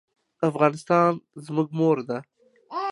[0.49, 1.11] افغانستان
[1.45, 2.17] زموږ مور ده